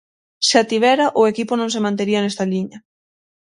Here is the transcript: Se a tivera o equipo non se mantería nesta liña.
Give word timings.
Se 0.47 0.55
a 0.61 0.65
tivera 0.71 1.05
o 1.21 1.23
equipo 1.31 1.53
non 1.57 1.69
se 1.73 1.83
mantería 1.85 2.19
nesta 2.21 2.49
liña. 2.51 2.77